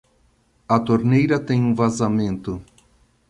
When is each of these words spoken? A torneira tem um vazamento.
A 0.67 0.79
torneira 0.79 1.39
tem 1.39 1.61
um 1.61 1.75
vazamento. 1.75 2.59